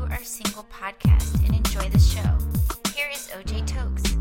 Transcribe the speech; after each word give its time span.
You 0.00 0.06
Are 0.06 0.24
Single 0.24 0.64
podcast 0.72 1.44
and 1.44 1.54
enjoy 1.54 1.86
the 1.90 1.98
show. 1.98 2.38
Here 2.94 3.10
is 3.12 3.28
OJ 3.28 3.66
Tokes. 3.66 4.16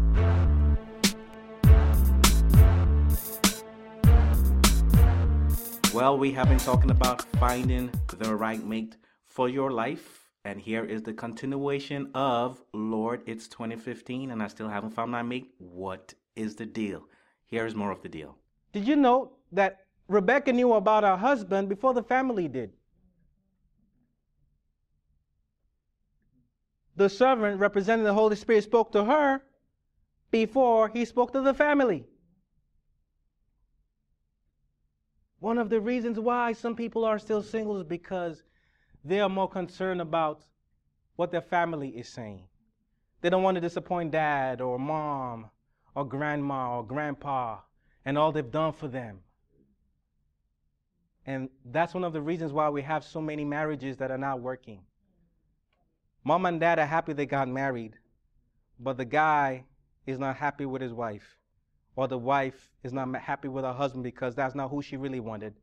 Well, 5.93 6.17
we 6.17 6.33
have 6.33 6.49
been 6.49 6.57
talking 6.57 6.91
about 6.91 7.21
finding 7.39 7.91
the 8.17 8.35
right 8.35 8.61
mate 8.61 8.97
for 9.23 9.47
your 9.47 9.71
life. 9.71 10.27
And 10.43 10.59
here 10.59 10.83
is 10.83 11.01
the 11.01 11.13
continuation 11.13 12.11
of 12.13 12.61
Lord, 12.73 13.21
it's 13.25 13.47
2015 13.47 14.31
and 14.31 14.43
I 14.43 14.47
still 14.47 14.67
haven't 14.67 14.89
found 14.91 15.11
my 15.11 15.21
mate. 15.21 15.53
What 15.59 16.13
is 16.35 16.55
the 16.57 16.65
deal? 16.65 17.05
Here 17.45 17.65
is 17.65 17.73
more 17.73 17.91
of 17.91 18.01
the 18.01 18.09
deal. 18.09 18.35
Did 18.73 18.85
you 18.85 18.97
know 18.97 19.31
that 19.53 19.85
Rebecca 20.09 20.51
knew 20.51 20.73
about 20.73 21.05
her 21.05 21.15
husband 21.15 21.69
before 21.69 21.93
the 21.93 22.03
family 22.03 22.49
did? 22.49 22.73
The 26.99 27.07
servant 27.07 27.61
representing 27.61 28.03
the 28.03 28.13
Holy 28.13 28.35
Spirit 28.35 28.65
spoke 28.65 28.91
to 28.91 29.05
her 29.05 29.41
before 30.31 30.89
he 30.89 31.05
spoke 31.05 31.31
to 31.31 31.39
the 31.39 31.53
family. 31.53 32.03
One 35.39 35.57
of 35.57 35.69
the 35.69 35.79
reasons 35.79 36.19
why 36.19 36.51
some 36.51 36.75
people 36.75 37.05
are 37.05 37.17
still 37.17 37.41
single 37.41 37.77
is 37.77 37.85
because 37.85 38.43
they 39.05 39.21
are 39.21 39.29
more 39.29 39.47
concerned 39.47 40.01
about 40.01 40.43
what 41.15 41.31
their 41.31 41.41
family 41.41 41.87
is 41.87 42.09
saying. 42.09 42.43
They 43.21 43.29
don't 43.29 43.43
want 43.43 43.55
to 43.55 43.61
disappoint 43.61 44.11
dad 44.11 44.59
or 44.59 44.77
mom 44.77 45.49
or 45.95 46.03
grandma 46.03 46.79
or 46.79 46.85
grandpa 46.85 47.59
and 48.03 48.17
all 48.17 48.33
they've 48.33 48.51
done 48.51 48.73
for 48.73 48.89
them. 48.89 49.21
And 51.25 51.47
that's 51.63 51.93
one 51.93 52.03
of 52.03 52.11
the 52.11 52.21
reasons 52.21 52.51
why 52.51 52.67
we 52.67 52.81
have 52.81 53.05
so 53.05 53.21
many 53.21 53.45
marriages 53.45 53.95
that 53.99 54.11
are 54.11 54.17
not 54.17 54.41
working. 54.41 54.81
Mom 56.23 56.45
and 56.45 56.59
dad 56.59 56.79
are 56.79 56.85
happy 56.85 57.13
they 57.13 57.25
got 57.25 57.47
married, 57.47 57.95
but 58.79 58.97
the 58.97 59.05
guy 59.05 59.65
is 60.05 60.19
not 60.19 60.35
happy 60.35 60.65
with 60.65 60.81
his 60.81 60.93
wife 60.93 61.39
or 61.99 62.07
the 62.07 62.17
wife 62.17 62.69
is 62.81 62.93
not 62.93 63.13
happy 63.17 63.49
with 63.49 63.65
her 63.65 63.73
husband 63.73 64.05
because 64.05 64.33
that's 64.33 64.55
not 64.55 64.69
who 64.69 64.81
she 64.81 64.95
really 64.95 65.19
wanted, 65.19 65.53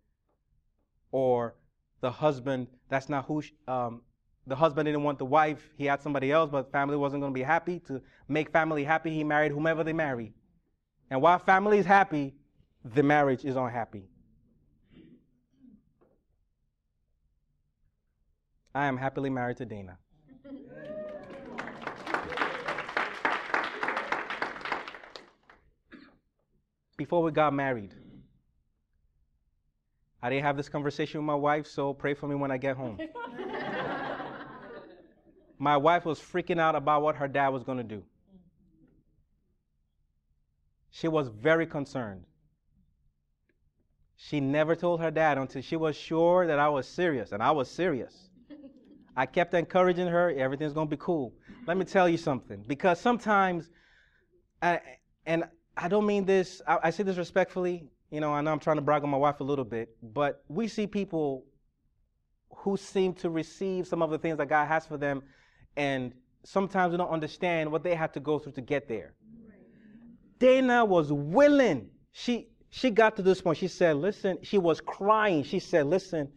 or 1.11 1.55
the 2.03 2.11
husband, 2.11 2.67
that's 2.91 3.09
not 3.09 3.25
who 3.25 3.41
she, 3.41 3.55
um, 3.67 4.03
the 4.47 4.55
husband 4.55 4.85
didn't 4.85 5.03
want 5.03 5.19
the 5.19 5.25
wife, 5.25 5.71
he 5.79 5.87
had 5.87 6.03
somebody 6.03 6.31
else, 6.31 6.51
but 6.51 6.71
family 6.71 6.95
wasn't 6.95 7.23
going 7.23 7.33
to 7.33 7.35
be 7.35 7.43
happy. 7.43 7.81
To 7.87 8.03
make 8.29 8.51
family 8.53 8.85
happy, 8.85 9.11
he 9.11 9.25
married 9.25 9.51
whomever 9.51 9.83
they 9.83 9.95
marry. 9.95 10.35
And 11.11 11.23
while 11.23 11.39
family 11.39 11.79
is 11.79 11.87
happy, 11.87 12.35
the 12.85 13.03
marriage 13.03 13.47
is 13.47 13.57
unhappy. 13.57 14.05
I 18.75 18.85
am 18.87 18.99
happily 18.99 19.31
married 19.31 19.57
to 19.57 19.65
Dana. 19.65 19.97
Before 26.97 27.23
we 27.23 27.31
got 27.31 27.53
married. 27.53 27.95
I 30.23 30.31
didn't 30.31 30.45
have 30.45 30.57
this 30.57 30.69
conversation 30.69 31.21
with 31.21 31.27
my 31.27 31.35
wife, 31.35 31.67
so 31.67 31.93
pray 31.93 32.15
for 32.15 32.27
me 32.27 32.35
when 32.35 32.51
I 32.51 32.57
get 32.57 32.77
home. 32.77 32.99
my 35.59 35.77
wife 35.77 36.05
was 36.05 36.19
freaking 36.19 36.59
out 36.59 36.75
about 36.75 37.03
what 37.03 37.17
her 37.17 37.29
dad 37.29 37.49
was 37.49 37.63
going 37.63 37.79
to 37.79 37.85
do. 37.85 38.03
She 40.91 41.09
was 41.09 41.29
very 41.29 41.67
concerned. 41.67 42.25
She 44.17 44.41
never 44.41 44.75
told 44.75 45.01
her 45.01 45.11
dad 45.11 45.37
until 45.37 45.61
she 45.61 45.77
was 45.77 45.95
sure 45.95 46.47
that 46.47 46.59
I 46.59 46.71
was 46.71 46.89
serious, 46.89 47.33
and 47.33 47.43
I 47.43 47.51
was 47.51 47.71
serious. 47.71 48.31
I 49.17 49.27
kept 49.27 49.53
encouraging 49.53 50.07
her, 50.07 50.31
everything's 50.31 50.73
going 50.73 50.89
to 50.89 50.91
be 50.91 51.01
cool. 51.01 51.35
Let 51.67 51.77
me 51.77 51.85
tell 51.85 52.09
you 52.09 52.17
something, 52.17 52.65
because 52.67 52.99
sometimes, 52.99 53.71
I, 54.63 54.81
and 55.27 55.45
I 55.77 55.89
don't 55.89 56.07
mean 56.07 56.25
this, 56.25 56.63
I, 56.67 56.79
I 56.85 56.91
say 56.91 57.03
this 57.03 57.19
respectfully. 57.19 57.85
You 58.11 58.21
know, 58.21 58.33
I 58.33 58.41
know 58.41 58.53
I'm 58.53 58.61
trying 58.61 58.77
to 58.77 58.83
brag 58.83 59.03
on 59.03 59.11
my 59.11 59.17
wife 59.17 59.41
a 59.41 59.45
little 59.45 59.65
bit, 59.65 59.97
but 60.03 60.43
we 60.49 60.69
see 60.69 60.87
people 60.87 61.45
who 62.51 62.77
seem 62.77 63.13
to 63.15 63.29
receive 63.29 63.87
some 63.87 64.01
of 64.01 64.11
the 64.11 64.19
things 64.19 64.39
that 64.39 64.49
God 64.49 64.67
has 64.67 64.87
for 64.87 64.97
them, 64.97 65.23
and 65.77 66.15
sometimes 66.45 66.93
we 66.93 66.97
don't 66.97 67.11
understand 67.11 67.71
what 67.71 67.83
they 67.83 67.95
had 67.95 68.15
to 68.15 68.21
go 68.21 68.39
through 68.39 68.53
to 68.53 68.61
get 68.61 68.89
there. 68.89 69.15
Dana 70.39 70.85
was 70.85 71.13
willing. 71.13 71.91
She 72.13 72.49
she 72.71 72.91
got 72.91 73.17
to 73.17 73.23
this 73.23 73.41
point. 73.41 73.59
She 73.59 73.69
said, 73.69 73.97
"Listen." 73.97 74.39
She 74.43 74.59
was 74.59 74.81
crying. 74.81 75.43
She 75.45 75.59
said, 75.59 75.87
"Listen, 75.87 76.29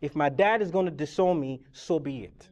if 0.00 0.14
my 0.14 0.28
dad 0.28 0.62
is 0.62 0.70
going 0.70 0.86
to 0.86 0.92
disown 0.92 1.40
me, 1.40 1.62
so 1.72 1.98
be 1.98 2.24
it." 2.24 2.48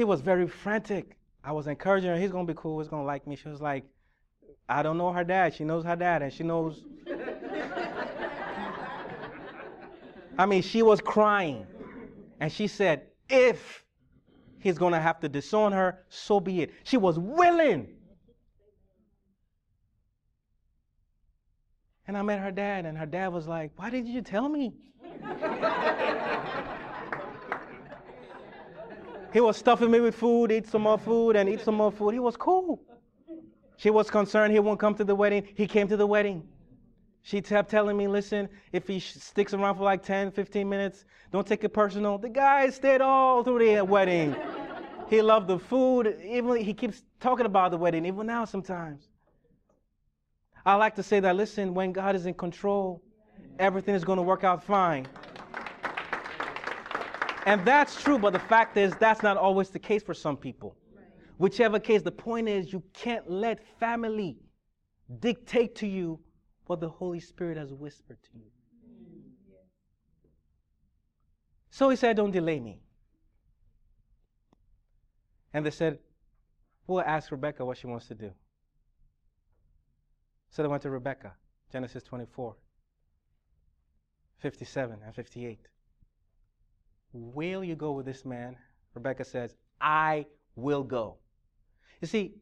She 0.00 0.04
was 0.04 0.22
very 0.22 0.48
frantic. 0.48 1.18
I 1.44 1.52
was 1.52 1.66
encouraging 1.66 2.08
her, 2.08 2.16
he's 2.16 2.30
gonna 2.30 2.46
be 2.46 2.54
cool, 2.56 2.78
he's 2.78 2.88
gonna 2.88 3.04
like 3.04 3.26
me. 3.26 3.36
She 3.36 3.50
was 3.50 3.60
like, 3.60 3.84
I 4.66 4.82
don't 4.82 4.96
know 4.96 5.12
her 5.12 5.24
dad. 5.24 5.52
She 5.52 5.62
knows 5.62 5.84
her 5.84 5.94
dad, 5.94 6.22
and 6.22 6.32
she 6.32 6.42
knows. 6.42 6.84
I 10.38 10.46
mean, 10.46 10.62
she 10.62 10.80
was 10.80 11.02
crying. 11.02 11.66
And 12.40 12.50
she 12.50 12.66
said, 12.66 13.08
if 13.28 13.84
he's 14.58 14.78
gonna 14.78 14.98
have 14.98 15.20
to 15.20 15.28
disown 15.28 15.72
her, 15.72 15.98
so 16.08 16.40
be 16.40 16.62
it. 16.62 16.72
She 16.84 16.96
was 16.96 17.18
willing. 17.18 17.86
And 22.08 22.16
I 22.16 22.22
met 22.22 22.40
her 22.40 22.50
dad, 22.50 22.86
and 22.86 22.96
her 22.96 23.04
dad 23.04 23.34
was 23.34 23.46
like, 23.46 23.72
Why 23.76 23.90
didn't 23.90 24.06
you 24.06 24.22
tell 24.22 24.48
me? 24.48 24.72
He 29.32 29.40
was 29.40 29.56
stuffing 29.56 29.90
me 29.90 30.00
with 30.00 30.14
food, 30.14 30.50
eat 30.50 30.66
some 30.66 30.82
more 30.82 30.98
food, 30.98 31.36
and 31.36 31.48
eat 31.48 31.60
some 31.60 31.76
more 31.76 31.92
food. 31.92 32.14
He 32.14 32.18
was 32.18 32.36
cool. 32.36 32.82
She 33.76 33.90
was 33.90 34.10
concerned 34.10 34.52
he 34.52 34.58
won't 34.58 34.80
come 34.80 34.94
to 34.96 35.04
the 35.04 35.14
wedding. 35.14 35.46
He 35.54 35.66
came 35.66 35.88
to 35.88 35.96
the 35.96 36.06
wedding. 36.06 36.46
She 37.22 37.40
kept 37.40 37.70
telling 37.70 37.96
me, 37.96 38.08
listen, 38.08 38.48
if 38.72 38.86
he 38.86 38.98
sticks 38.98 39.54
around 39.54 39.76
for 39.76 39.84
like 39.84 40.02
10, 40.02 40.32
15 40.32 40.68
minutes, 40.68 41.04
don't 41.32 41.46
take 41.46 41.62
it 41.64 41.70
personal. 41.70 42.18
The 42.18 42.28
guy 42.28 42.70
stayed 42.70 43.00
all 43.00 43.44
through 43.44 43.58
the 43.58 43.84
wedding. 43.84 44.34
he 45.08 45.22
loved 45.22 45.48
the 45.48 45.58
food. 45.58 46.16
Even 46.24 46.56
he 46.56 46.74
keeps 46.74 47.02
talking 47.20 47.46
about 47.46 47.70
the 47.70 47.76
wedding, 47.76 48.06
even 48.06 48.26
now 48.26 48.44
sometimes. 48.44 49.08
I 50.64 50.74
like 50.74 50.94
to 50.96 51.02
say 51.02 51.20
that, 51.20 51.36
listen, 51.36 51.74
when 51.74 51.92
God 51.92 52.16
is 52.16 52.26
in 52.26 52.34
control, 52.34 53.02
everything 53.58 53.94
is 53.94 54.04
going 54.04 54.18
to 54.18 54.22
work 54.22 54.44
out 54.44 54.64
fine. 54.64 55.06
And 57.50 57.64
that's 57.64 58.00
true, 58.00 58.16
but 58.16 58.32
the 58.32 58.38
fact 58.38 58.76
is, 58.76 58.94
that's 59.00 59.24
not 59.24 59.36
always 59.36 59.70
the 59.70 59.78
case 59.80 60.04
for 60.04 60.14
some 60.14 60.36
people. 60.36 60.76
Whichever 61.36 61.80
case, 61.80 62.00
the 62.00 62.12
point 62.12 62.48
is, 62.48 62.72
you 62.72 62.80
can't 62.92 63.28
let 63.28 63.58
family 63.80 64.38
dictate 65.18 65.74
to 65.76 65.86
you 65.88 66.20
what 66.66 66.78
the 66.78 66.88
Holy 66.88 67.18
Spirit 67.18 67.56
has 67.56 67.72
whispered 67.72 68.18
to 68.22 68.28
you. 68.38 68.44
So 71.70 71.88
he 71.88 71.96
said, 71.96 72.16
Don't 72.16 72.30
delay 72.30 72.60
me. 72.60 72.82
And 75.52 75.66
they 75.66 75.72
said, 75.72 75.98
We'll 76.86 77.00
ask 77.00 77.32
Rebecca 77.32 77.64
what 77.64 77.78
she 77.78 77.88
wants 77.88 78.06
to 78.06 78.14
do. 78.14 78.30
So 80.50 80.62
they 80.62 80.68
went 80.68 80.82
to 80.82 80.90
Rebecca, 80.90 81.32
Genesis 81.72 82.04
24, 82.04 82.54
57 84.38 84.98
and 85.04 85.14
58. 85.16 85.58
Will 87.12 87.64
you 87.64 87.74
go 87.74 87.92
with 87.92 88.06
this 88.06 88.24
man? 88.24 88.56
Rebecca 88.94 89.24
says, 89.24 89.54
I 89.80 90.26
will 90.56 90.82
go. 90.82 91.16
You 92.00 92.08
see, 92.08 92.34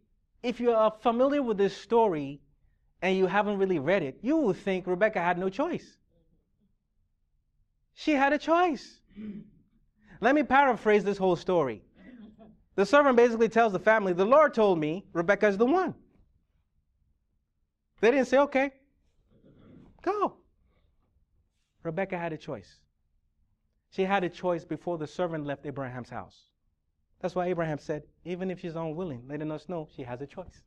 if 0.42 0.60
you 0.60 0.72
are 0.72 0.92
familiar 1.00 1.42
with 1.42 1.58
this 1.58 1.76
story 1.76 2.40
and 3.02 3.16
you 3.16 3.26
haven't 3.26 3.58
really 3.58 3.78
read 3.78 4.02
it, 4.02 4.18
you 4.22 4.36
will 4.36 4.52
think 4.52 4.86
Rebecca 4.86 5.20
had 5.20 5.38
no 5.38 5.48
choice. 5.48 5.96
She 7.94 8.12
had 8.12 8.32
a 8.32 8.38
choice. 8.38 9.00
Let 10.20 10.34
me 10.34 10.42
paraphrase 10.42 11.04
this 11.04 11.18
whole 11.18 11.36
story. 11.36 11.82
The 12.76 12.86
servant 12.86 13.16
basically 13.16 13.48
tells 13.48 13.72
the 13.72 13.80
family, 13.80 14.12
The 14.12 14.24
Lord 14.24 14.54
told 14.54 14.78
me 14.78 15.04
Rebecca 15.12 15.48
is 15.48 15.56
the 15.56 15.66
one. 15.66 15.94
They 18.00 18.12
didn't 18.12 18.26
say, 18.26 18.38
Okay, 18.38 18.70
go. 20.02 20.36
Rebecca 21.82 22.16
had 22.16 22.32
a 22.32 22.36
choice. 22.36 22.78
She 23.90 24.04
had 24.04 24.24
a 24.24 24.28
choice 24.28 24.64
before 24.64 24.98
the 24.98 25.06
servant 25.06 25.46
left 25.46 25.66
Abraham's 25.66 26.10
house. 26.10 26.44
That's 27.20 27.34
why 27.34 27.46
Abraham 27.46 27.78
said, 27.78 28.04
even 28.24 28.50
if 28.50 28.60
she's 28.60 28.76
unwilling, 28.76 29.26
letting 29.28 29.50
us 29.50 29.68
know 29.68 29.88
she 29.96 30.02
has 30.02 30.20
a 30.20 30.26
choice. 30.26 30.62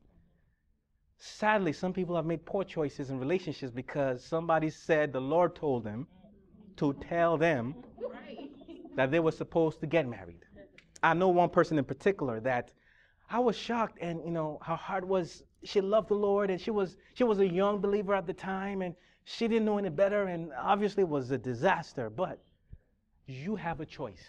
sadly, 1.18 1.72
some 1.72 1.92
people 1.92 2.16
have 2.16 2.26
made 2.26 2.44
poor 2.44 2.64
choices 2.64 3.10
in 3.10 3.18
relationships 3.18 3.72
because 3.72 4.24
somebody 4.24 4.68
said 4.70 5.12
the 5.12 5.20
Lord 5.20 5.54
told 5.54 5.84
them 5.84 6.06
to 6.76 6.92
tell 6.94 7.38
them 7.38 7.74
that 8.96 9.10
they 9.10 9.20
were 9.20 9.30
supposed 9.30 9.80
to 9.80 9.86
get 9.86 10.06
married. 10.06 10.44
I 11.02 11.14
know 11.14 11.28
one 11.28 11.48
person 11.50 11.78
in 11.78 11.84
particular 11.84 12.40
that 12.40 12.72
I 13.30 13.38
was 13.38 13.56
shocked, 13.56 13.98
and 14.00 14.20
you 14.24 14.30
know, 14.32 14.58
her 14.62 14.76
heart 14.76 15.06
was 15.06 15.44
she 15.64 15.80
loved 15.80 16.08
the 16.08 16.14
Lord, 16.14 16.50
and 16.50 16.60
she 16.60 16.70
was 16.70 16.96
she 17.14 17.24
was 17.24 17.38
a 17.38 17.46
young 17.46 17.80
believer 17.80 18.14
at 18.14 18.26
the 18.26 18.34
time, 18.34 18.82
and 18.82 18.94
she 19.24 19.48
didn't 19.48 19.64
know 19.64 19.78
any 19.78 19.90
better, 19.90 20.24
and 20.24 20.50
obviously 20.58 21.02
it 21.02 21.08
was 21.08 21.30
a 21.30 21.38
disaster. 21.38 22.10
But 22.10 22.40
you 23.32 23.56
have 23.56 23.80
a 23.80 23.86
choice. 23.86 24.24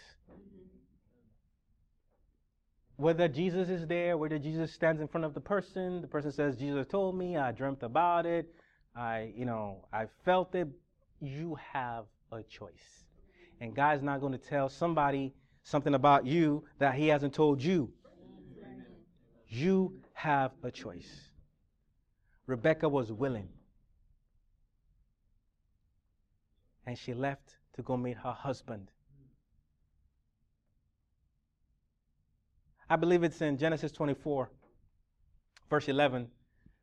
Whether 2.96 3.26
Jesus 3.28 3.68
is 3.68 3.86
there, 3.86 4.16
whether 4.16 4.38
Jesus 4.38 4.72
stands 4.72 5.00
in 5.00 5.08
front 5.08 5.24
of 5.24 5.34
the 5.34 5.40
person, 5.40 6.00
the 6.00 6.06
person 6.06 6.30
says, 6.30 6.56
Jesus 6.56 6.86
told 6.86 7.16
me, 7.16 7.36
I 7.36 7.50
dreamt 7.50 7.82
about 7.82 8.24
it, 8.24 8.48
I, 8.94 9.32
you 9.36 9.44
know, 9.44 9.84
I 9.92 10.06
felt 10.24 10.54
it. 10.54 10.68
You 11.20 11.56
have 11.72 12.04
a 12.30 12.42
choice. 12.42 13.04
And 13.60 13.74
God's 13.74 14.02
not 14.02 14.20
going 14.20 14.32
to 14.32 14.38
tell 14.38 14.68
somebody 14.68 15.34
something 15.64 15.94
about 15.94 16.26
you 16.26 16.64
that 16.78 16.94
He 16.94 17.08
hasn't 17.08 17.34
told 17.34 17.62
you. 17.62 17.92
You 19.48 19.94
have 20.12 20.52
a 20.62 20.70
choice. 20.70 21.30
Rebecca 22.46 22.88
was 22.88 23.10
willing. 23.10 23.48
And 26.86 26.96
she 26.98 27.14
left 27.14 27.56
to 27.74 27.82
go 27.82 27.96
meet 27.96 28.18
her 28.18 28.32
husband. 28.32 28.90
I 32.88 32.96
believe 32.96 33.22
it's 33.22 33.40
in 33.40 33.56
Genesis 33.56 33.92
24, 33.92 34.50
verse 35.70 35.88
11, 35.88 36.28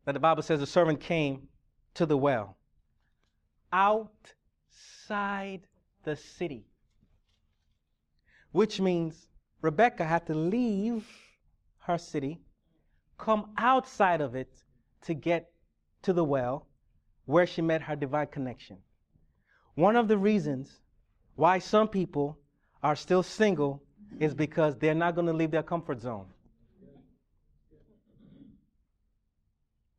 that 0.06 0.13
the 0.13 0.19
Bible 0.19 0.42
says 0.42 0.59
the 0.59 0.65
servant 0.65 1.00
came 1.00 1.48
to 1.94 2.06
the 2.06 2.18
well 2.18 2.57
outside 3.71 5.62
the 6.03 6.15
city, 6.15 6.65
which 8.51 8.81
means 8.81 9.27
Rebecca 9.62 10.03
had 10.03 10.25
to 10.27 10.33
leave 10.33 11.07
her 11.80 11.98
city, 11.98 12.42
come 13.18 13.51
outside 13.57 14.21
of 14.21 14.36
it 14.36 14.51
to 15.04 15.13
get 15.13 15.51
to 16.01 16.13
the 16.13 16.24
well 16.24 16.68
where 17.25 17.45
she 17.45 17.62
met 17.62 17.83
her 17.83 17.95
divine 17.95 18.27
connection. 18.27 18.77
One 19.75 19.95
of 19.95 20.07
the 20.07 20.18
reasons 20.18 20.81
why 21.36 21.59
some 21.59 21.88
people 21.88 22.39
are 22.83 22.95
still 22.95 23.24
single 23.24 23.83
is 24.19 24.34
because 24.34 24.75
they're 24.78 24.94
not 24.94 25.16
going 25.16 25.28
to 25.28 25.34
leave 25.34 25.52
their 25.52 25.63
comfort 25.63 26.02
zone. 26.02 26.25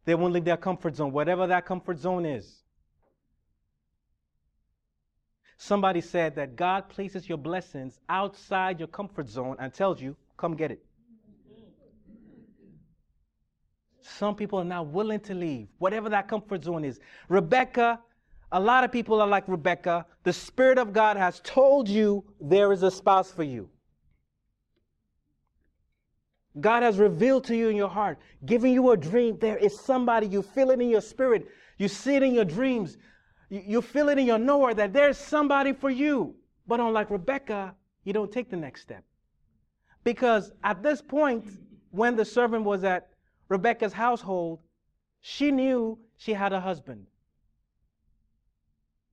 They 0.04 0.14
won't 0.14 0.32
leave 0.32 0.44
their 0.44 0.56
comfort 0.56 0.96
zone, 0.96 1.12
whatever 1.12 1.46
that 1.46 1.64
comfort 1.64 1.98
zone 1.98 2.26
is. 2.26 2.62
Somebody 5.56 6.00
said 6.00 6.34
that 6.36 6.56
God 6.56 6.88
places 6.88 7.28
your 7.28 7.38
blessings 7.38 8.00
outside 8.08 8.80
your 8.80 8.88
comfort 8.88 9.28
zone 9.28 9.56
and 9.60 9.72
tells 9.72 10.00
you, 10.00 10.16
come 10.36 10.56
get 10.56 10.72
it. 10.72 10.84
Some 14.00 14.34
people 14.34 14.58
are 14.58 14.64
not 14.64 14.88
willing 14.88 15.20
to 15.20 15.34
leave, 15.34 15.68
whatever 15.78 16.08
that 16.08 16.26
comfort 16.26 16.64
zone 16.64 16.84
is. 16.84 16.98
Rebecca, 17.28 18.00
a 18.50 18.58
lot 18.58 18.82
of 18.82 18.90
people 18.90 19.20
are 19.20 19.28
like 19.28 19.46
Rebecca. 19.46 20.04
The 20.24 20.32
Spirit 20.32 20.78
of 20.78 20.92
God 20.92 21.16
has 21.16 21.40
told 21.44 21.88
you 21.88 22.24
there 22.40 22.72
is 22.72 22.82
a 22.82 22.90
spouse 22.90 23.30
for 23.30 23.44
you. 23.44 23.70
God 26.60 26.82
has 26.82 26.98
revealed 26.98 27.44
to 27.44 27.56
you 27.56 27.68
in 27.68 27.76
your 27.76 27.88
heart, 27.88 28.18
giving 28.44 28.72
you 28.72 28.90
a 28.90 28.96
dream. 28.96 29.38
There 29.38 29.56
is 29.56 29.78
somebody, 29.78 30.26
you 30.26 30.42
feel 30.42 30.70
it 30.70 30.80
in 30.80 30.90
your 30.90 31.00
spirit, 31.00 31.48
you 31.78 31.88
see 31.88 32.16
it 32.16 32.22
in 32.22 32.34
your 32.34 32.44
dreams, 32.44 32.98
you, 33.48 33.82
feel 33.82 34.08
it 34.08 34.18
in 34.18 34.26
your 34.26 34.38
knower 34.38 34.74
that 34.74 34.92
there's 34.92 35.18
somebody 35.18 35.72
for 35.72 35.90
you. 35.90 36.34
But 36.66 36.80
unlike 36.80 37.10
Rebecca, 37.10 37.74
you 38.04 38.12
don't 38.12 38.30
take 38.30 38.50
the 38.50 38.56
next 38.56 38.82
step. 38.82 39.04
Because 40.04 40.52
at 40.64 40.82
this 40.82 41.00
point, 41.00 41.44
when 41.90 42.16
the 42.16 42.24
servant 42.24 42.64
was 42.64 42.84
at 42.84 43.10
Rebecca's 43.48 43.92
household, 43.92 44.60
she 45.20 45.50
knew 45.50 45.98
she 46.16 46.32
had 46.32 46.52
a 46.52 46.60
husband. 46.60 47.06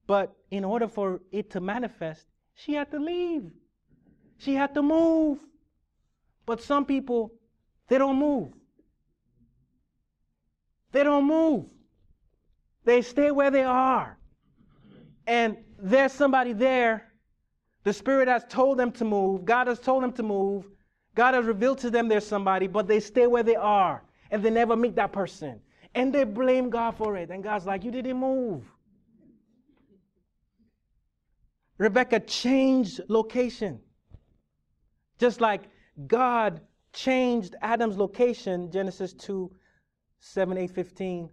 But 0.06 0.34
in 0.50 0.64
order 0.64 0.88
for 0.88 1.20
it 1.30 1.50
to 1.50 1.60
manifest, 1.60 2.26
she 2.54 2.74
had 2.74 2.90
to 2.90 2.98
leave. 2.98 3.50
She 4.38 4.54
had 4.54 4.74
to 4.74 4.82
move. 4.82 5.38
But 6.46 6.62
some 6.62 6.84
people, 6.84 7.32
they 7.88 7.98
don't 7.98 8.18
move. 8.18 8.52
They 10.92 11.04
don't 11.04 11.24
move. 11.24 11.66
They 12.84 13.02
stay 13.02 13.30
where 13.30 13.50
they 13.50 13.62
are. 13.62 14.18
And 15.26 15.58
there's 15.78 16.12
somebody 16.12 16.52
there. 16.52 17.12
The 17.84 17.92
Spirit 17.92 18.28
has 18.28 18.44
told 18.48 18.78
them 18.78 18.92
to 18.92 19.04
move. 19.04 19.44
God 19.44 19.66
has 19.66 19.78
told 19.78 20.02
them 20.02 20.12
to 20.12 20.22
move. 20.22 20.66
God 21.14 21.34
has 21.34 21.44
revealed 21.44 21.78
to 21.78 21.90
them 21.90 22.08
there's 22.08 22.26
somebody, 22.26 22.66
but 22.66 22.86
they 22.86 23.00
stay 23.00 23.26
where 23.26 23.42
they 23.42 23.56
are 23.56 24.02
and 24.30 24.42
they 24.42 24.50
never 24.50 24.76
meet 24.76 24.96
that 24.96 25.12
person. 25.12 25.60
And 25.94 26.12
they 26.12 26.24
blame 26.24 26.70
God 26.70 26.96
for 26.96 27.16
it. 27.16 27.30
And 27.30 27.42
God's 27.42 27.66
like, 27.66 27.84
You 27.84 27.90
didn't 27.90 28.16
move. 28.16 28.64
Rebecca 31.78 32.20
changed 32.20 33.00
location. 33.08 33.80
Just 35.18 35.40
like 35.40 35.62
God 36.06 36.60
changed 36.92 37.56
Adam's 37.62 37.96
location, 37.96 38.70
Genesis 38.70 39.12
2 39.12 39.50
7, 40.20 40.58
8, 40.58 40.70
15. 40.70 41.30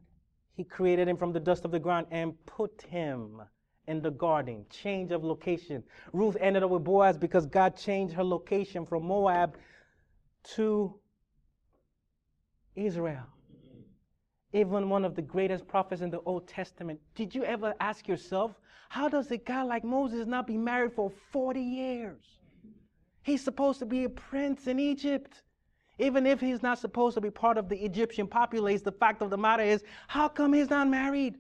He 0.54 0.64
created 0.64 1.08
him 1.08 1.18
from 1.18 1.34
the 1.34 1.40
dust 1.40 1.66
of 1.66 1.72
the 1.72 1.80
ground 1.80 2.08
and 2.10 2.34
put 2.46 2.82
him 2.84 3.42
in 3.88 4.02
the 4.02 4.12
garden. 4.12 4.66
Change 4.70 5.12
of 5.12 5.24
location. 5.24 5.84
Ruth 6.14 6.38
ended 6.40 6.64
up 6.64 6.70
with 6.70 6.84
Boaz 6.84 7.18
because 7.18 7.46
God 7.46 7.76
changed 7.76 8.14
her 8.14 8.24
location 8.24 8.86
from 8.86 9.06
Moab 9.06 9.58
to 10.56 11.00
Israel. 12.76 13.26
Even 14.54 14.90
one 14.90 15.04
of 15.04 15.16
the 15.16 15.22
greatest 15.22 15.68
prophets 15.68 16.02
in 16.02 16.10
the 16.10 16.22
Old 16.22 16.48
Testament. 16.48 17.00
Did 17.16 17.36
you 17.36 17.44
ever 17.44 17.74
ask 17.80 18.08
yourself, 18.08 18.54
how 18.90 19.10
does 19.10 19.30
a 19.32 19.38
guy 19.38 19.64
like 19.64 19.84
Moses 19.84 20.26
not 20.26 20.48
be 20.48 20.58
married 20.58 20.94
for 20.94 21.12
40 21.32 21.60
years? 21.60 22.24
He's 23.28 23.44
supposed 23.44 23.80
to 23.80 23.86
be 23.86 24.06
a 24.06 24.10
prince 24.10 24.68
in 24.68 24.80
Egypt. 24.80 25.44
Even 26.00 26.26
if 26.26 26.40
he's 26.40 26.64
not 26.64 26.80
supposed 26.80 27.16
to 27.16 27.20
be 27.20 27.30
part 27.30 27.58
of 27.58 27.68
the 27.68 27.76
Egyptian 27.76 28.26
populace, 28.26 28.82
the 28.82 28.94
fact 28.94 29.22
of 29.22 29.30
the 29.30 29.38
matter 29.38 29.64
is, 29.64 29.84
how 30.08 30.30
come 30.30 30.54
he's 30.54 30.70
not 30.70 30.88
married? 30.88 31.36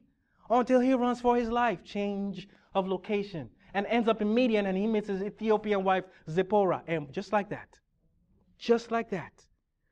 Until 0.49 0.81
he 0.81 0.93
runs 0.93 1.21
for 1.21 1.37
his 1.37 1.49
life, 1.49 1.85
change 1.85 2.49
of 2.75 2.89
location, 2.89 3.49
and 3.73 3.85
ends 3.85 4.09
up 4.09 4.21
in 4.21 4.33
Midian 4.33 4.65
and 4.65 4.77
he 4.77 4.85
meets 4.85 5.07
his 5.07 5.23
Ethiopian 5.23 5.85
wife, 5.85 6.03
Zipporah. 6.29 6.83
And 6.87 7.09
just 7.13 7.31
like 7.31 7.47
that, 7.51 7.69
just 8.57 8.91
like 8.91 9.09
that. 9.11 9.31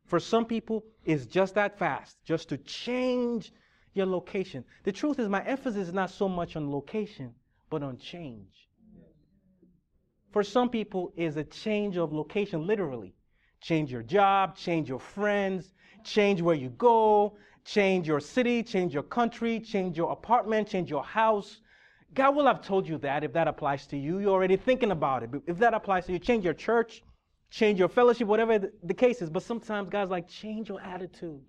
For 0.03 0.19
some 0.19 0.43
people, 0.43 0.83
it's 1.05 1.25
just 1.25 1.55
that 1.55 1.79
fast, 1.79 2.17
just 2.25 2.49
to 2.49 2.57
change 2.57 3.53
your 3.93 4.05
location. 4.05 4.65
The 4.83 4.91
truth 4.91 5.17
is, 5.17 5.29
my 5.29 5.45
emphasis 5.45 5.87
is 5.87 5.93
not 5.93 6.09
so 6.09 6.27
much 6.27 6.57
on 6.57 6.69
location, 6.69 7.33
but 7.69 7.83
on 7.83 7.97
change 7.97 8.64
for 10.35 10.43
some 10.43 10.67
people 10.67 11.13
is 11.15 11.37
a 11.37 11.45
change 11.45 11.95
of 11.95 12.11
location, 12.11 12.67
literally. 12.67 13.15
Change 13.61 13.89
your 13.89 14.03
job, 14.03 14.57
change 14.57 14.89
your 14.89 14.99
friends, 14.99 15.73
change 16.03 16.41
where 16.41 16.57
you 16.57 16.71
go, 16.71 17.37
change 17.63 18.05
your 18.05 18.19
city, 18.19 18.61
change 18.61 18.93
your 18.93 19.03
country, 19.03 19.61
change 19.61 19.95
your 19.95 20.11
apartment, 20.11 20.67
change 20.67 20.89
your 20.89 21.05
house. 21.05 21.61
God 22.13 22.35
will 22.35 22.47
have 22.47 22.61
told 22.61 22.85
you 22.85 22.97
that 22.97 23.23
if 23.23 23.31
that 23.31 23.47
applies 23.47 23.87
to 23.87 23.97
you. 23.97 24.19
You're 24.19 24.33
already 24.33 24.57
thinking 24.57 24.91
about 24.91 25.23
it. 25.23 25.29
If 25.47 25.57
that 25.59 25.73
applies 25.73 26.05
to 26.07 26.11
you, 26.11 26.19
change 26.19 26.43
your 26.43 26.53
church, 26.53 27.01
change 27.49 27.79
your 27.79 27.87
fellowship, 27.87 28.27
whatever 28.27 28.59
the 28.83 28.93
case 28.93 29.21
is. 29.21 29.29
But 29.29 29.43
sometimes 29.43 29.89
God's 29.89 30.11
like, 30.11 30.27
change 30.27 30.67
your 30.67 30.81
attitude. 30.81 31.39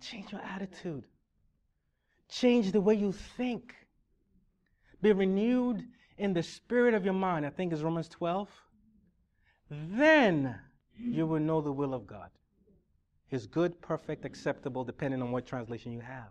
Change 0.00 0.30
your 0.30 0.42
attitude. 0.42 1.02
Change 2.28 2.70
the 2.70 2.80
way 2.80 2.94
you 2.94 3.10
think. 3.10 3.74
Be 5.02 5.12
renewed 5.12 5.84
in 6.16 6.32
the 6.32 6.42
spirit 6.42 6.94
of 6.94 7.04
your 7.04 7.14
mind. 7.14 7.44
I 7.44 7.50
think 7.50 7.72
it's 7.72 7.82
Romans 7.82 8.08
12. 8.08 8.48
Then 9.68 10.54
you 10.96 11.26
will 11.26 11.40
know 11.40 11.60
the 11.60 11.72
will 11.72 11.92
of 11.92 12.06
God. 12.06 12.30
His 13.26 13.46
good, 13.46 13.80
perfect, 13.80 14.24
acceptable, 14.24 14.84
depending 14.84 15.20
on 15.20 15.32
what 15.32 15.44
translation 15.44 15.90
you 15.92 16.00
have. 16.00 16.30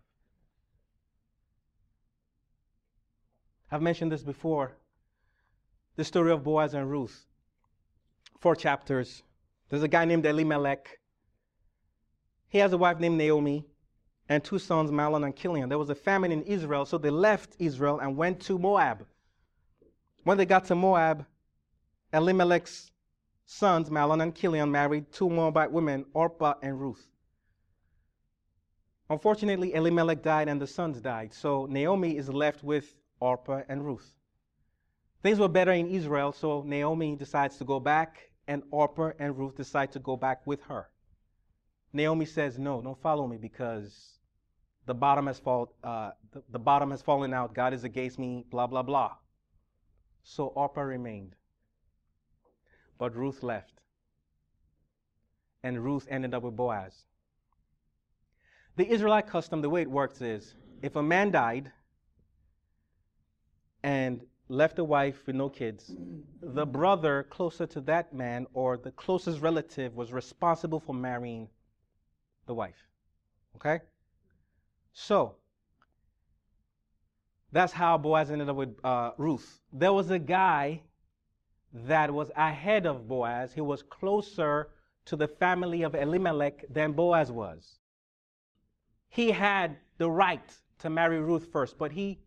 I've 3.72 3.82
mentioned 3.82 4.12
this 4.12 4.24
before. 4.24 4.78
The 5.98 6.04
story 6.06 6.32
of 6.32 6.44
Boaz 6.44 6.74
and 6.74 6.90
Ruth. 6.90 7.26
Four 8.40 8.56
chapters. 8.56 9.24
There's 9.70 9.84
a 9.84 9.88
guy 9.88 10.06
named 10.06 10.26
Elimelech. 10.26 11.00
He 12.48 12.60
has 12.60 12.72
a 12.72 12.78
wife 12.78 13.00
named 13.00 13.18
Naomi 13.18 13.66
and 14.32 14.42
two 14.42 14.60
sons, 14.60 14.90
Mahlon 14.92 15.26
and 15.26 15.36
Chilion. 15.36 15.68
There 15.68 15.78
was 15.78 15.90
a 15.90 15.96
famine 15.96 16.32
in 16.32 16.44
Israel, 16.44 16.86
so 16.86 16.98
they 16.98 17.10
left 17.10 17.58
Israel 17.60 18.00
and 18.00 18.16
went 18.16 18.40
to 18.44 18.58
Moab. 18.58 19.06
When 20.24 20.38
they 20.38 20.46
got 20.46 20.64
to 20.68 20.76
Moab, 20.76 21.26
Elimelech's 22.14 22.92
sons, 23.46 23.90
Mahlon 23.90 24.24
and 24.24 24.34
Chilion, 24.34 24.72
married 24.72 25.12
two 25.12 25.30
Moabite 25.30 25.70
women, 25.74 26.06
Orpah 26.14 26.54
and 26.62 26.80
Ruth. 26.80 27.06
Unfortunately, 29.10 29.74
Elimelech 29.74 30.24
died 30.24 30.48
and 30.48 30.62
the 30.62 30.68
sons 30.68 31.02
died. 31.02 31.34
So 31.34 31.66
Naomi 31.66 32.16
is 32.16 32.30
left 32.30 32.64
with 32.64 32.96
Orpah 33.20 33.64
and 33.68 33.86
Ruth. 33.86 34.14
Things 35.24 35.40
were 35.40 35.50
better 35.50 35.74
in 35.74 35.88
Israel, 35.88 36.32
so 36.32 36.64
Naomi 36.66 37.18
decides 37.18 37.58
to 37.58 37.66
go 37.66 37.82
back, 37.82 38.30
and 38.48 38.64
Orpah 38.72 39.12
and 39.20 39.38
Ruth 39.38 39.58
decide 39.58 39.92
to 39.92 40.00
go 40.00 40.16
back 40.16 40.48
with 40.48 40.62
her. 40.70 40.88
Naomi 41.92 42.24
says, 42.24 42.58
No, 42.58 42.82
don't 42.82 43.02
follow 43.02 43.28
me 43.28 43.36
because 43.36 44.21
the 44.86 44.94
bottom 44.94 45.28
has 45.28 45.40
fall, 45.40 45.74
uh, 45.84 46.12
the, 46.32 46.42
the 46.52 46.60
bottom 46.60 46.92
has 46.92 47.02
fallen 47.02 47.34
out. 47.34 47.54
God 47.54 47.74
is 47.74 47.84
against 47.84 48.18
me, 48.18 48.46
blah, 48.50 48.68
blah, 48.68 48.84
blah. 48.84 49.12
So 50.24 50.48
Orpah 50.48 50.82
remained. 50.82 51.36
But 52.98 53.16
Ruth 53.16 53.44
left. 53.44 53.74
And 55.64 55.84
Ruth 55.84 56.08
ended 56.10 56.34
up 56.34 56.44
with 56.44 56.56
Boaz. 56.56 57.06
The 58.78 58.90
Israelite 58.90 59.28
custom, 59.28 59.62
the 59.62 59.70
way 59.70 59.82
it 59.82 59.90
works 59.90 60.22
is 60.22 60.56
if 60.82 60.96
a 60.96 61.04
man 61.04 61.30
died 61.32 61.72
and 63.84 64.22
left 64.50 64.80
a 64.80 64.84
wife 64.84 65.26
with 65.28 65.36
no 65.36 65.50
kids, 65.50 65.94
the 66.42 66.66
brother 66.66 67.28
closer 67.30 67.68
to 67.68 67.82
that 67.82 68.14
man 68.14 68.48
or 68.54 68.78
the 68.78 68.92
closest 68.92 69.42
relative 69.42 69.96
was 69.96 70.12
responsible 70.12 70.80
for 70.80 70.94
marrying 70.94 71.48
the 72.48 72.54
wife. 72.54 72.88
Okay? 73.56 73.80
So, 74.94 75.36
that's 77.52 77.74
how 77.74 77.98
Boaz 77.98 78.32
ended 78.32 78.50
up 78.50 78.56
with 78.56 78.76
uh, 78.84 79.12
Ruth. 79.18 79.62
There 79.74 79.94
was 79.94 80.10
a 80.10 80.20
guy 80.20 80.82
that 81.74 82.14
was 82.14 82.32
ahead 82.36 82.86
of 82.86 83.08
Boaz. 83.08 83.54
He 83.54 83.62
was 83.62 83.84
closer 83.84 84.70
to 85.06 85.16
the 85.16 85.28
family 85.28 85.84
of 85.84 85.96
Elimelech 85.96 86.66
than 86.70 86.94
Boaz 86.94 87.32
was. 87.32 87.80
He 89.10 89.32
had 89.32 89.78
the 89.98 90.10
right 90.10 90.54
to 90.80 90.90
marry 90.90 91.20
Ruth 91.20 91.52
first, 91.52 91.78
but 91.78 91.92
he 91.92 92.20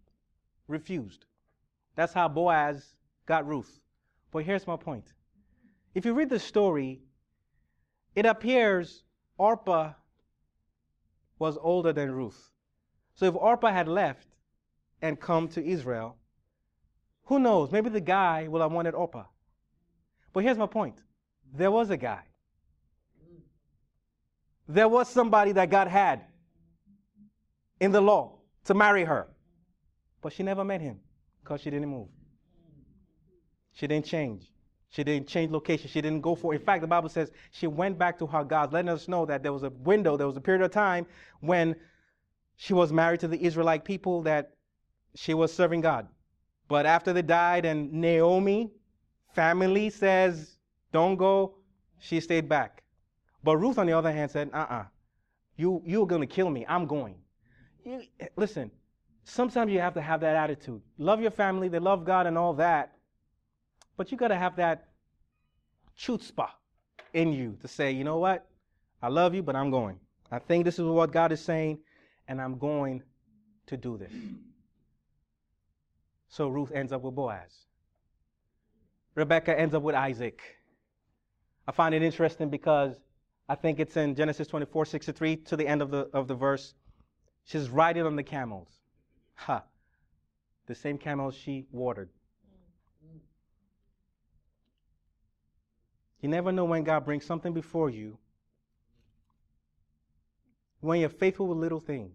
refused. 0.68 1.26
That's 1.96 2.12
how 2.12 2.28
Boaz 2.28 2.96
got 3.26 3.46
Ruth. 3.46 3.80
But 4.30 4.44
here's 4.44 4.66
my 4.66 4.76
point. 4.76 5.12
If 5.94 6.04
you 6.04 6.12
read 6.12 6.28
the 6.28 6.40
story, 6.40 7.02
it 8.14 8.26
appears 8.26 9.04
Orpah 9.38 9.92
was 11.38 11.56
older 11.60 11.92
than 11.92 12.10
Ruth. 12.10 12.53
So 13.14 13.26
if 13.26 13.34
Orpah 13.34 13.70
had 13.70 13.88
left 13.88 14.26
and 15.00 15.18
come 15.18 15.48
to 15.48 15.64
Israel, 15.64 16.16
who 17.24 17.38
knows? 17.38 17.70
Maybe 17.70 17.88
the 17.88 18.00
guy 18.00 18.48
will 18.48 18.60
have 18.60 18.72
wanted 18.72 18.94
Orpah. 18.94 19.24
But 20.32 20.44
here's 20.44 20.58
my 20.58 20.66
point 20.66 20.96
there 21.54 21.70
was 21.70 21.90
a 21.90 21.96
guy. 21.96 22.22
There 24.66 24.88
was 24.88 25.08
somebody 25.08 25.52
that 25.52 25.70
God 25.70 25.88
had 25.88 26.22
in 27.80 27.92
the 27.92 28.00
law 28.00 28.38
to 28.64 28.74
marry 28.74 29.04
her. 29.04 29.28
But 30.22 30.32
she 30.32 30.42
never 30.42 30.64
met 30.64 30.80
him 30.80 31.00
because 31.42 31.60
she 31.60 31.70
didn't 31.70 31.88
move. 31.88 32.08
She 33.74 33.86
didn't 33.86 34.06
change. 34.06 34.50
She 34.88 35.04
didn't 35.04 35.28
change 35.28 35.50
location. 35.50 35.88
She 35.88 36.00
didn't 36.00 36.22
go 36.22 36.34
for. 36.34 36.54
it. 36.54 36.60
In 36.60 36.64
fact, 36.64 36.80
the 36.80 36.86
Bible 36.86 37.08
says 37.08 37.30
she 37.50 37.66
went 37.66 37.98
back 37.98 38.18
to 38.20 38.26
her 38.26 38.44
gods, 38.44 38.72
letting 38.72 38.88
us 38.88 39.06
know 39.06 39.26
that 39.26 39.42
there 39.42 39.52
was 39.52 39.64
a 39.64 39.70
window, 39.70 40.16
there 40.16 40.26
was 40.26 40.36
a 40.36 40.40
period 40.40 40.62
of 40.62 40.70
time 40.70 41.06
when 41.40 41.76
she 42.56 42.72
was 42.72 42.92
married 42.92 43.20
to 43.20 43.28
the 43.28 43.42
Israelite 43.42 43.84
people 43.84 44.22
that 44.22 44.52
she 45.14 45.34
was 45.34 45.52
serving 45.52 45.80
God. 45.80 46.08
But 46.68 46.86
after 46.86 47.12
they 47.12 47.22
died 47.22 47.64
and 47.64 47.92
Naomi 47.92 48.70
family 49.34 49.90
says, 49.90 50.56
don't 50.92 51.16
go, 51.16 51.56
she 51.98 52.20
stayed 52.20 52.48
back. 52.48 52.82
But 53.42 53.58
Ruth, 53.58 53.78
on 53.78 53.86
the 53.86 53.92
other 53.92 54.12
hand, 54.12 54.30
said, 54.30 54.50
uh 54.52 54.58
uh-uh. 54.58 54.74
uh, 54.74 54.84
you, 55.56 55.82
you're 55.84 56.06
going 56.06 56.20
to 56.20 56.26
kill 56.26 56.50
me. 56.50 56.64
I'm 56.68 56.86
going. 56.86 57.16
You, 57.84 58.02
listen, 58.36 58.70
sometimes 59.24 59.70
you 59.70 59.80
have 59.80 59.94
to 59.94 60.00
have 60.00 60.20
that 60.20 60.36
attitude. 60.36 60.80
Love 60.98 61.20
your 61.20 61.30
family, 61.30 61.68
they 61.68 61.78
love 61.78 62.04
God 62.04 62.26
and 62.26 62.38
all 62.38 62.54
that. 62.54 62.92
But 63.96 64.10
you 64.10 64.18
got 64.18 64.28
to 64.28 64.36
have 64.36 64.56
that 64.56 64.88
chutzpah 65.98 66.50
in 67.12 67.32
you 67.32 67.56
to 67.60 67.68
say, 67.68 67.92
you 67.92 68.04
know 68.04 68.18
what? 68.18 68.46
I 69.02 69.08
love 69.08 69.34
you, 69.34 69.42
but 69.42 69.54
I'm 69.54 69.70
going. 69.70 69.98
I 70.30 70.38
think 70.38 70.64
this 70.64 70.78
is 70.78 70.84
what 70.84 71.12
God 71.12 71.30
is 71.30 71.40
saying, 71.40 71.78
and 72.28 72.40
I'm 72.40 72.58
going 72.58 73.02
to 73.66 73.76
do 73.76 73.96
this. 73.96 74.12
So 76.28 76.48
Ruth 76.48 76.72
ends 76.72 76.92
up 76.92 77.02
with 77.02 77.14
Boaz. 77.14 77.66
Rebecca 79.14 79.58
ends 79.58 79.74
up 79.74 79.82
with 79.82 79.94
Isaac. 79.94 80.40
I 81.66 81.72
find 81.72 81.94
it 81.94 82.02
interesting 82.02 82.50
because 82.50 82.96
I 83.48 83.54
think 83.54 83.78
it's 83.78 83.96
in 83.96 84.14
Genesis 84.14 84.48
24, 84.48 84.86
63 84.86 85.36
to 85.36 85.56
the 85.56 85.66
end 85.66 85.82
of 85.82 85.90
the, 85.90 86.08
of 86.12 86.28
the 86.28 86.34
verse. 86.34 86.74
She's 87.44 87.68
riding 87.68 88.04
on 88.04 88.16
the 88.16 88.22
camels. 88.22 88.68
Ha. 89.34 89.62
The 90.66 90.74
same 90.74 90.98
camels 90.98 91.34
she 91.34 91.66
watered. 91.70 92.08
You 96.20 96.28
never 96.30 96.52
know 96.52 96.64
when 96.64 96.84
God 96.84 97.04
brings 97.04 97.26
something 97.26 97.52
before 97.52 97.90
you. 97.90 98.16
When 100.84 101.00
you're 101.00 101.08
faithful 101.08 101.46
with 101.46 101.56
little 101.56 101.80
things, 101.80 102.14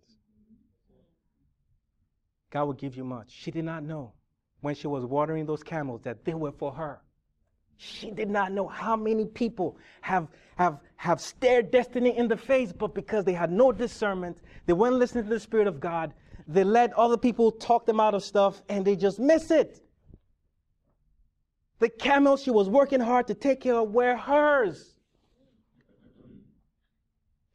God 2.51 2.65
will 2.65 2.73
give 2.73 2.95
you 2.95 3.03
much. 3.03 3.31
She 3.31 3.49
did 3.49 3.65
not 3.65 3.83
know 3.83 4.13
when 4.61 4.75
she 4.75 4.85
was 4.85 5.05
watering 5.05 5.47
those 5.47 5.63
camels 5.63 6.01
that 6.03 6.23
they 6.23 6.35
were 6.35 6.51
for 6.51 6.71
her. 6.73 7.01
She 7.77 8.11
did 8.11 8.29
not 8.29 8.51
know 8.51 8.67
how 8.67 8.95
many 8.95 9.25
people 9.25 9.77
have, 10.01 10.27
have, 10.57 10.81
have 10.97 11.19
stared 11.19 11.71
destiny 11.71 12.15
in 12.15 12.27
the 12.27 12.37
face, 12.37 12.71
but 12.71 12.93
because 12.93 13.25
they 13.25 13.33
had 13.33 13.51
no 13.51 13.71
discernment, 13.71 14.37
they 14.67 14.73
weren't 14.73 14.97
listening 14.97 15.23
to 15.23 15.29
the 15.31 15.39
Spirit 15.39 15.65
of 15.65 15.79
God, 15.79 16.13
they 16.47 16.63
let 16.63 16.93
other 16.93 17.17
people 17.17 17.51
talk 17.51 17.87
them 17.87 17.99
out 17.99 18.13
of 18.13 18.23
stuff 18.23 18.61
and 18.69 18.85
they 18.85 18.95
just 18.95 19.17
miss 19.17 19.49
it. 19.49 19.81
The 21.79 21.89
camels 21.89 22.43
she 22.43 22.51
was 22.51 22.69
working 22.69 22.99
hard 22.99 23.25
to 23.27 23.33
take 23.33 23.61
care 23.61 23.77
of 23.77 23.91
were 23.91 24.15
hers. 24.15 24.98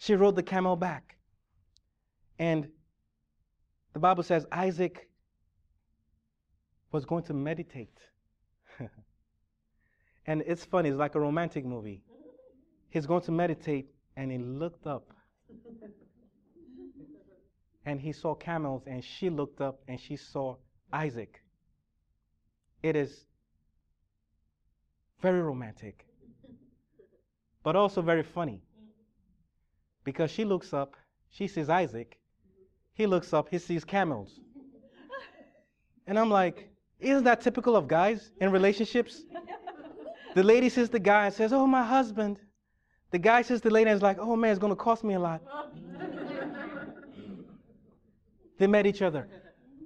She 0.04 0.14
rode 0.14 0.36
the 0.36 0.42
camel 0.42 0.76
back. 0.76 1.16
And 2.38 2.68
the 3.94 3.98
Bible 3.98 4.22
says 4.22 4.44
Isaac 4.52 5.08
was 6.92 7.06
going 7.06 7.24
to 7.24 7.32
meditate. 7.32 7.96
and 10.26 10.42
it's 10.46 10.62
funny, 10.62 10.90
it's 10.90 10.98
like 10.98 11.14
a 11.14 11.20
romantic 11.20 11.64
movie. 11.64 12.02
He's 12.90 13.06
going 13.06 13.22
to 13.22 13.32
meditate, 13.32 13.86
and 14.14 14.30
he 14.30 14.36
looked 14.36 14.86
up. 14.86 15.10
and 17.86 17.98
he 17.98 18.12
saw 18.12 18.34
camels, 18.34 18.82
and 18.86 19.02
she 19.02 19.30
looked 19.30 19.62
up 19.62 19.80
and 19.88 19.98
she 19.98 20.16
saw 20.16 20.56
Isaac. 20.92 21.42
It 22.82 22.94
is 22.94 23.24
very 25.22 25.40
romantic, 25.40 26.04
but 27.62 27.74
also 27.74 28.02
very 28.02 28.22
funny. 28.22 28.60
Because 30.04 30.30
she 30.30 30.44
looks 30.44 30.72
up, 30.72 30.96
she 31.30 31.48
sees 31.48 31.68
Isaac, 31.68 32.18
he 32.92 33.06
looks 33.06 33.32
up, 33.32 33.48
he 33.50 33.58
sees 33.58 33.84
camels. 33.84 34.40
And 36.06 36.18
I'm 36.18 36.30
like, 36.30 36.68
isn't 37.00 37.24
that 37.24 37.40
typical 37.40 37.76
of 37.76 37.88
guys 37.88 38.30
in 38.40 38.50
relationships? 38.50 39.22
The 40.34 40.42
lady 40.42 40.68
says 40.68 40.90
the 40.90 40.98
guy 40.98 41.26
and 41.26 41.34
says, 41.34 41.52
Oh, 41.52 41.66
my 41.66 41.84
husband. 41.84 42.38
The 43.10 43.18
guy 43.18 43.42
says 43.42 43.60
the 43.60 43.70
lady 43.70 43.90
and 43.90 43.96
is 43.96 44.02
like, 44.02 44.18
Oh 44.18 44.36
man, 44.36 44.50
it's 44.50 44.58
gonna 44.58 44.76
cost 44.76 45.04
me 45.04 45.14
a 45.14 45.20
lot. 45.20 45.42
they 48.58 48.66
met 48.66 48.86
each 48.86 49.02
other. 49.02 49.28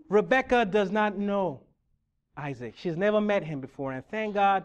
Rebecca 0.08 0.64
does 0.64 0.90
not 0.90 1.18
know 1.18 1.60
Isaac. 2.36 2.74
She's 2.76 2.96
never 2.96 3.20
met 3.20 3.42
him 3.42 3.60
before. 3.60 3.92
And 3.92 4.06
thank 4.08 4.34
God 4.34 4.64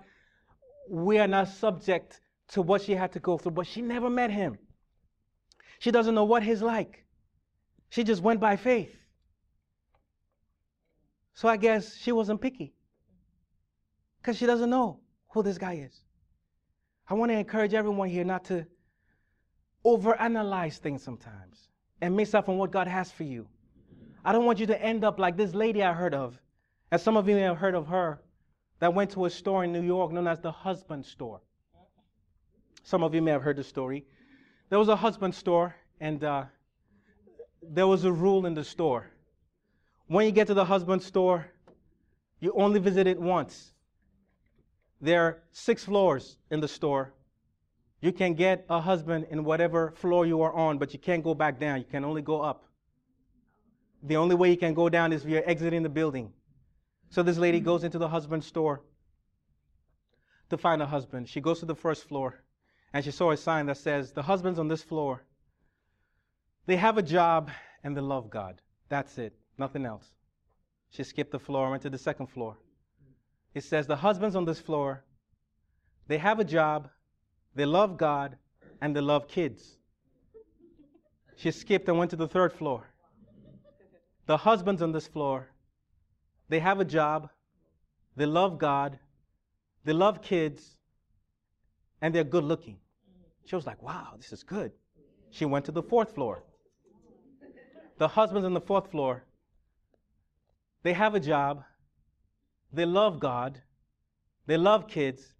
we 0.89 1.19
are 1.19 1.27
not 1.27 1.49
subject 1.49 2.21
to 2.49 2.61
what 2.61 2.81
she 2.81 2.93
had 2.93 3.11
to 3.13 3.19
go 3.19 3.37
through, 3.37 3.51
but 3.51 3.67
she 3.67 3.81
never 3.81 4.09
met 4.09 4.31
him. 4.31 4.57
She 5.83 5.91
doesn't 5.91 6.15
know 6.15 6.23
what 6.23 6.43
he's 6.43 6.61
like. 6.61 7.03
She 7.89 8.05
just 8.05 8.21
went 8.21 8.39
by 8.39 8.55
faith. 8.55 8.95
So 11.33 11.49
I 11.49 11.57
guess 11.57 11.97
she 11.97 12.13
wasn't 12.13 12.39
picky 12.39 12.73
because 14.21 14.37
she 14.37 14.45
doesn't 14.45 14.69
know 14.69 15.01
who 15.33 15.43
this 15.43 15.57
guy 15.57 15.73
is. 15.73 16.05
I 17.09 17.15
want 17.15 17.33
to 17.33 17.37
encourage 17.37 17.73
everyone 17.73 18.07
here 18.07 18.23
not 18.23 18.45
to 18.45 18.65
overanalyze 19.85 20.77
things 20.77 21.03
sometimes 21.03 21.67
and 21.99 22.15
miss 22.15 22.33
out 22.33 22.47
on 22.47 22.57
what 22.57 22.71
God 22.71 22.87
has 22.87 23.11
for 23.11 23.23
you. 23.23 23.45
I 24.23 24.31
don't 24.31 24.45
want 24.45 24.59
you 24.59 24.67
to 24.67 24.81
end 24.81 25.03
up 25.03 25.19
like 25.19 25.35
this 25.35 25.53
lady 25.53 25.83
I 25.83 25.91
heard 25.91 26.13
of, 26.13 26.39
as 26.93 27.03
some 27.03 27.17
of 27.17 27.27
you 27.27 27.35
may 27.35 27.41
have 27.41 27.57
heard 27.57 27.75
of 27.75 27.87
her, 27.87 28.21
that 28.79 28.93
went 28.93 29.11
to 29.11 29.25
a 29.25 29.29
store 29.29 29.65
in 29.65 29.73
New 29.73 29.83
York 29.83 30.13
known 30.13 30.27
as 30.29 30.39
the 30.39 30.49
husband 30.49 31.05
store. 31.05 31.41
Some 32.83 33.03
of 33.03 33.13
you 33.13 33.21
may 33.21 33.31
have 33.31 33.41
heard 33.41 33.57
the 33.57 33.65
story. 33.65 34.05
There 34.73 34.79
was 34.79 34.89
a 34.89 34.95
husband 34.95 35.35
store, 35.35 35.75
and 35.99 36.23
uh, 36.23 36.45
there 37.61 37.85
was 37.85 38.05
a 38.05 38.11
rule 38.11 38.47
in 38.47 38.55
the 38.55 38.63
store 38.63 39.13
when 40.07 40.25
you 40.25 40.31
get 40.31 40.47
to 40.47 40.53
the 40.53 40.65
husband 40.65 41.01
store, 41.01 41.45
you 42.39 42.53
only 42.55 42.79
visit 42.79 43.07
it 43.07 43.19
once. 43.19 43.71
There 44.99 45.21
are 45.21 45.43
six 45.51 45.85
floors 45.85 46.37
in 46.51 46.59
the 46.59 46.67
store. 46.67 47.13
You 48.01 48.11
can 48.11 48.33
get 48.33 48.65
a 48.69 48.81
husband 48.81 49.27
in 49.29 49.43
whatever 49.43 49.91
floor 49.91 50.25
you 50.25 50.41
are 50.41 50.53
on, 50.53 50.77
but 50.77 50.93
you 50.93 50.99
can't 50.99 51.23
go 51.23 51.33
back 51.33 51.59
down. 51.59 51.79
You 51.79 51.85
can 51.85 52.03
only 52.03 52.21
go 52.21 52.41
up. 52.41 52.65
The 54.01 54.17
only 54.17 54.35
way 54.35 54.49
you 54.49 54.57
can 54.57 54.73
go 54.73 54.89
down 54.89 55.13
is 55.13 55.23
you're 55.25 55.47
exiting 55.49 55.83
the 55.83 55.89
building. 55.89 56.33
So 57.09 57.23
this 57.23 57.37
lady 57.37 57.59
goes 57.59 57.83
into 57.83 57.97
the 57.97 58.09
husband 58.09 58.43
store 58.43 58.81
to 60.49 60.57
find 60.57 60.81
a 60.81 60.85
husband. 60.85 61.29
She 61.29 61.41
goes 61.41 61.59
to 61.59 61.65
the 61.65 61.75
first 61.75 62.07
floor 62.07 62.43
and 62.93 63.03
she 63.03 63.11
saw 63.11 63.31
a 63.31 63.37
sign 63.37 63.65
that 63.65 63.77
says, 63.77 64.11
The 64.11 64.21
husbands 64.21 64.59
on 64.59 64.67
this 64.67 64.83
floor, 64.83 65.23
they 66.67 66.77
have 66.77 66.97
a 66.97 67.01
job 67.01 67.49
and 67.83 67.97
they 67.97 68.01
love 68.01 68.29
God. 68.29 68.61
That's 68.87 69.17
it, 69.17 69.33
nothing 69.57 69.85
else. 69.85 70.05
She 70.91 71.03
skipped 71.03 71.31
the 71.31 71.39
floor, 71.39 71.63
and 71.63 71.71
went 71.71 71.83
to 71.83 71.89
the 71.89 71.97
second 71.97 72.27
floor. 72.27 72.55
It 73.55 73.63
says, 73.63 73.87
The 73.87 73.95
husbands 73.95 74.35
on 74.35 74.45
this 74.45 74.59
floor, 74.59 75.03
they 76.07 76.19
have 76.19 76.39
a 76.39 76.43
job, 76.43 76.89
they 77.55 77.65
love 77.65 77.97
God, 77.97 78.37
and 78.79 78.95
they 78.95 79.01
love 79.01 79.27
kids. 79.27 79.77
She 81.35 81.49
skipped 81.49 81.89
and 81.89 81.97
went 81.97 82.11
to 82.11 82.15
the 82.15 82.27
third 82.27 82.53
floor. 82.53 82.87
The 84.27 84.37
husbands 84.37 84.81
on 84.81 84.91
this 84.91 85.07
floor, 85.07 85.49
they 86.47 86.59
have 86.59 86.79
a 86.79 86.85
job, 86.85 87.29
they 88.15 88.27
love 88.27 88.59
God, 88.59 88.99
they 89.83 89.93
love 89.93 90.21
kids, 90.21 90.77
and 92.01 92.13
they're 92.13 92.23
good 92.23 92.43
looking. 92.43 92.77
She 93.45 93.55
was 93.55 93.65
like, 93.65 93.81
wow, 93.81 94.13
this 94.17 94.31
is 94.31 94.43
good. 94.43 94.71
She 95.29 95.45
went 95.45 95.65
to 95.65 95.71
the 95.71 95.83
fourth 95.83 96.13
floor. 96.15 96.43
The 97.97 98.07
husbands 98.07 98.45
on 98.45 98.53
the 98.53 98.61
fourth 98.61 98.89
floor, 98.91 99.23
they 100.81 100.93
have 100.93 101.15
a 101.15 101.19
job, 101.19 101.63
they 102.71 102.85
love 102.85 103.19
God, 103.19 103.61
they 104.47 104.57
love 104.57 104.87
kids, 104.87 105.33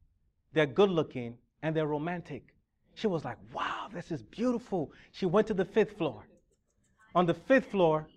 they're 0.53 0.65
good 0.65 0.89
looking, 0.89 1.37
and 1.61 1.75
they're 1.75 1.87
romantic. 1.87 2.53
She 2.93 3.07
was 3.07 3.25
like, 3.25 3.37
wow, 3.53 3.87
this 3.91 4.11
is 4.11 4.21
beautiful. 4.21 4.91
She 5.11 5.25
went 5.25 5.47
to 5.47 5.53
the 5.53 5.65
fifth 5.65 5.97
floor. 5.97 6.27
On 7.15 7.25
the 7.25 7.33
fifth 7.33 7.71
floor, 7.71 8.07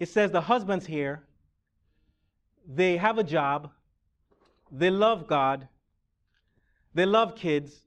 it 0.00 0.08
says 0.08 0.30
the 0.30 0.40
husbands 0.40 0.86
here, 0.86 1.24
they 2.66 2.96
have 2.96 3.18
a 3.18 3.24
job, 3.24 3.70
they 4.70 4.90
love 4.90 5.26
God, 5.26 5.68
they 6.94 7.06
love 7.06 7.36
kids, 7.36 7.86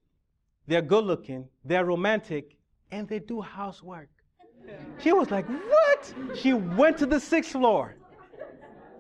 they're 0.68 0.82
good 0.82 1.04
looking, 1.04 1.48
they're 1.66 1.86
romantic, 1.86 2.56
and 2.92 3.08
they 3.08 3.20
do 3.20 3.42
housework. 3.42 4.10
She 5.00 5.12
was 5.12 5.32
like, 5.32 5.48
What? 5.48 6.14
She 6.36 6.54
went 6.54 6.98
to 7.00 7.06
the 7.06 7.20
sixth 7.20 7.52
floor. 7.52 7.96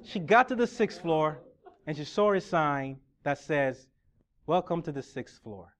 She 0.03 0.19
got 0.19 0.49
to 0.49 0.55
the 0.55 0.67
sixth 0.67 1.01
floor 1.01 1.39
and 1.85 1.95
she 1.95 2.03
saw 2.03 2.33
a 2.33 2.41
sign 2.41 2.97
that 3.23 3.37
says, 3.37 3.85
Welcome 4.47 4.81
to 4.83 4.91
the 4.91 5.03
sixth 5.03 5.41
floor. 5.43 5.73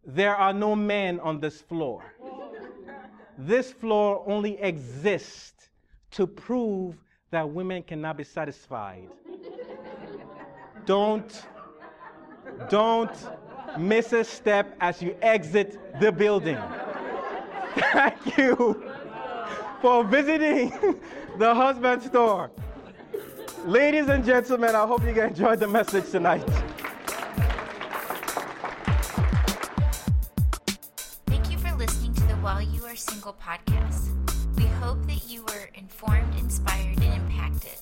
There 0.07 0.35
are 0.35 0.55
no 0.55 0.75
men 0.75 1.21
on 1.21 1.41
this 1.41 1.61
floor. 1.61 2.15
This 3.47 3.73
floor 3.73 4.23
only 4.27 4.61
exists 4.61 5.71
to 6.11 6.27
prove 6.27 6.97
that 7.31 7.49
women 7.49 7.83
cannot 7.83 8.19
be 8.19 8.25
satisfied. 8.25 9.09
Don't, 10.85 11.47
don't 12.69 13.11
miss 13.79 14.13
a 14.13 14.25
step 14.25 14.77
as 14.81 15.01
you 15.01 15.17
exit 15.23 16.01
the 16.01 16.13
building. 16.13 16.59
Thank 17.93 18.37
you 18.37 18.85
for 19.81 20.05
visiting 20.05 21.01
the 21.39 21.55
husband 21.55 22.03
store. 22.03 22.51
Ladies 23.65 24.09
and 24.09 24.23
gentlemen, 24.23 24.75
I 24.75 24.87
hope 24.87 25.03
you 25.03 25.11
enjoyed 25.11 25.61
the 25.61 25.69
message 25.69 26.11
tonight. 26.11 26.47
Hope 34.81 35.05
that 35.07 35.29
you 35.29 35.43
were 35.43 35.69
informed, 35.75 36.35
inspired, 36.39 37.03
and 37.03 37.23
impacted. 37.23 37.77